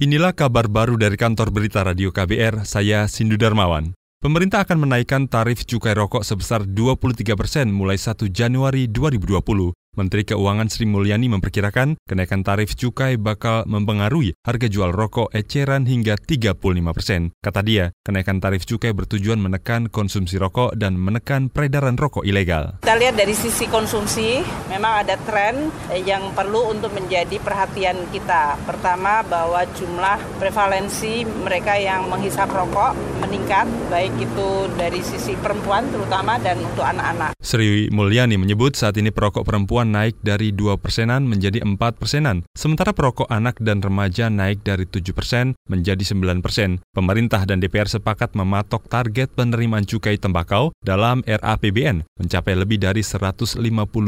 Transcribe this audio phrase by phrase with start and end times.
[0.00, 3.92] Inilah kabar baru dari kantor berita Radio KBR, saya Sindu Darmawan.
[4.16, 9.76] Pemerintah akan menaikkan tarif cukai rokok sebesar 23 persen mulai 1 Januari 2020.
[10.00, 16.16] Menteri Keuangan Sri Mulyani memperkirakan kenaikan tarif cukai bakal mempengaruhi harga jual rokok eceran hingga
[16.16, 16.56] 35
[16.96, 17.36] persen.
[17.44, 22.80] Kata dia, kenaikan tarif cukai bertujuan menekan konsumsi rokok dan menekan peredaran rokok ilegal.
[22.80, 24.40] Kita lihat dari sisi konsumsi,
[24.72, 28.56] memang ada tren yang perlu untuk menjadi perhatian kita.
[28.64, 34.48] Pertama, bahwa jumlah prevalensi mereka yang menghisap rokok meningkat, baik itu
[34.80, 37.36] dari sisi perempuan terutama dan untuk anak-anak.
[37.44, 42.46] Sri Mulyani menyebut saat ini perokok perempuan perempuan naik dari 2 persenan menjadi 4 persenan,
[42.54, 46.78] sementara perokok anak dan remaja naik dari 7 persen menjadi 9 persen.
[46.94, 53.58] Pemerintah dan DPR sepakat mematok target penerimaan cukai tembakau dalam RAPBN mencapai lebih dari 150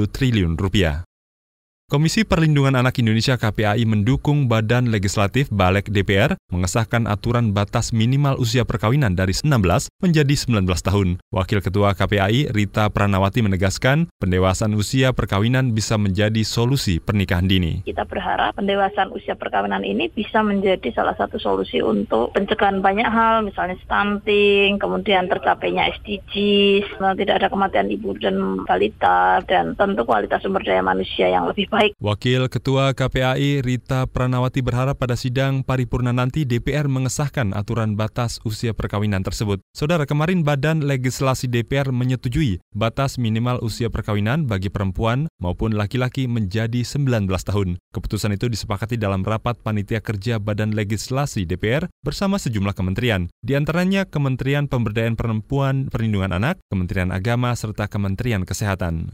[0.09, 1.03] triliun rupiah.
[1.93, 8.65] Komisi Perlindungan Anak Indonesia KPAI mendukung Badan Legislatif Balek DPR mengesahkan aturan batas minimal usia
[8.65, 9.61] perkawinan dari 19
[10.01, 11.21] menjadi 19 tahun.
[11.29, 17.85] Wakil Ketua KPAI Rita Pranawati menegaskan pendewasaan usia perkawinan bisa menjadi solusi pernikahan dini.
[17.85, 23.45] Kita berharap pendewasaan usia perkawinan ini bisa menjadi salah satu solusi untuk pencegahan banyak hal,
[23.45, 26.89] misalnya stunting, kemudian tercapainya SDGs,
[27.21, 31.82] tidak ada kematian ibu dan balita, dan tentu kualitas sumber daya manusia yang lebih baik
[31.83, 31.99] baik.
[31.99, 38.71] Wakil Ketua KPAI Rita Pranawati berharap pada sidang paripurna nanti DPR mengesahkan aturan batas usia
[38.71, 39.59] perkawinan tersebut.
[39.75, 46.87] Saudara, kemarin Badan Legislasi DPR menyetujui batas minimal usia perkawinan bagi perempuan maupun laki-laki menjadi
[46.87, 47.83] 19 tahun.
[47.91, 54.07] Keputusan itu disepakati dalam rapat panitia kerja Badan Legislasi DPR bersama sejumlah kementerian, di antaranya
[54.07, 59.11] Kementerian Pemberdayaan Perempuan Perlindungan Anak, Kementerian Agama, serta Kementerian Kesehatan.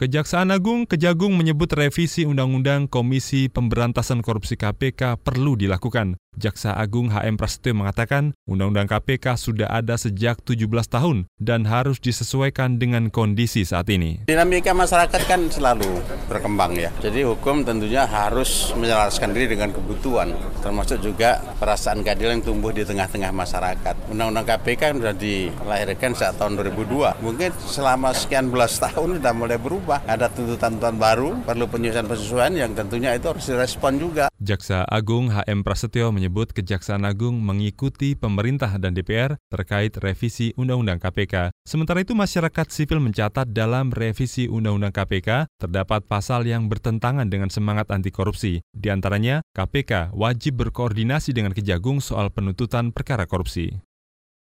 [0.00, 6.16] Kejaksaan Agung Kejagung menyebut revisi Undang-Undang Komisi Pemberantasan Korupsi KPK perlu dilakukan.
[6.38, 12.80] Jaksa Agung HM Prasetyo mengatakan Undang-Undang KPK sudah ada sejak 17 tahun dan harus disesuaikan
[12.80, 14.24] dengan kondisi saat ini.
[14.24, 16.88] Dinamika masyarakat kan selalu berkembang ya.
[17.02, 20.32] Jadi hukum tentunya harus menyelaraskan diri dengan kebutuhan,
[20.64, 23.94] termasuk juga perasaan keadilan yang tumbuh di tengah-tengah masyarakat.
[24.08, 27.20] Undang-Undang KPK kan sudah dilahirkan saat tahun 2002.
[27.20, 30.06] Mungkin selama sekian belas tahun sudah mulai berubah.
[30.08, 34.32] Ada tuntutan-tuntutan baru, perlu penyesuaian-penyesuaian yang tentunya itu harus direspon juga.
[34.40, 41.56] Jaksa Agung HM Prasetyo menyebut Kejaksaan Agung mengikuti pemerintah dan DPR terkait revisi Undang-Undang KPK.
[41.64, 47.88] Sementara itu masyarakat sipil mencatat dalam revisi Undang-Undang KPK terdapat pasal yang bertentangan dengan semangat
[47.88, 48.60] anti korupsi.
[48.68, 53.89] Di antaranya, KPK wajib berkoordinasi dengan Kejagung soal penuntutan perkara korupsi.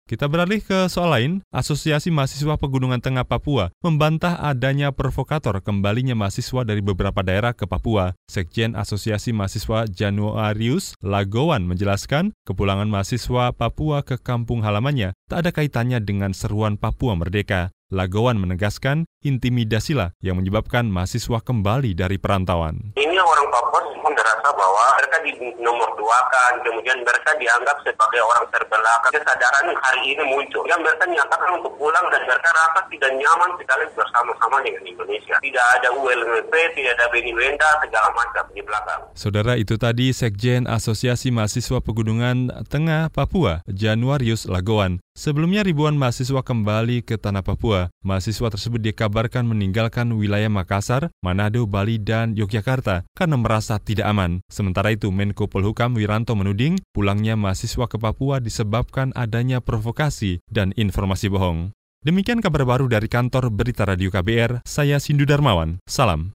[0.03, 6.68] Kita beralih ke soal lain, Asosiasi Mahasiswa Pegunungan Tengah Papua membantah adanya provokator kembalinya mahasiswa
[6.68, 8.12] dari beberapa daerah ke Papua.
[8.28, 16.03] Sekjen Asosiasi Mahasiswa Januarius Lagowan menjelaskan kepulangan mahasiswa Papua ke kampung halamannya tak ada kaitannya
[16.03, 17.72] dengan seruan Papua Merdeka.
[17.94, 22.91] Lagowan menegaskan intimidasilah yang menyebabkan mahasiswa kembali dari perantauan.
[23.00, 25.31] Ini orang Papua merasa bahwa mereka di
[25.62, 29.14] nomor dua kan, kemudian mereka dianggap sebagai orang terbelakang.
[29.14, 30.66] Kesadaran hari ini muncul.
[30.66, 35.36] Yang mereka nyatakan untuk pulang dan mereka rasa tidak nyaman sekali bersama-sama dengan Indonesia.
[35.38, 39.02] Tidak ada ULMP, tidak ada Beni Wenda, segala macam di belakang.
[39.14, 44.97] Saudara itu tadi Sekjen Asosiasi Mahasiswa Pegunungan Tengah Papua, Januarius Lagoan.
[45.13, 47.94] Sebelumnya ribuan mahasiswa kembali ke tanah Papua.
[48.01, 54.41] Mahasiswa tersebut dikabarkan meninggalkan wilayah Makassar, Manado, Bali, dan Yogyakarta karena merasa tidak aman.
[54.50, 61.29] Sementara itu, Menko Polhukam Wiranto menuding pulangnya mahasiswa ke Papua disebabkan adanya provokasi dan informasi
[61.29, 61.78] bohong.
[62.02, 65.78] Demikian kabar baru dari kantor Berita Radio KBR, saya Sindu Darmawan.
[65.85, 66.34] Salam.